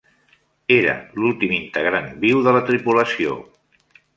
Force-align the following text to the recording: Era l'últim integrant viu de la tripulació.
Era 0.77 0.95
l'últim 1.23 1.53
integrant 1.57 2.09
viu 2.27 2.41
de 2.49 2.55
la 2.57 2.65
tripulació. 2.71 3.37